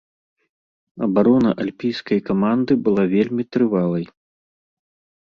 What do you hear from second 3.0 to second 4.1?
вельмі трывалай.